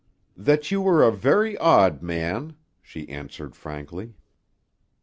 "That 0.35 0.71
you 0.71 0.81
were 0.81 1.03
a 1.03 1.11
very 1.11 1.55
odd 1.59 2.01
man," 2.01 2.55
she 2.81 3.07
answered 3.07 3.55
frankly. 3.55 4.15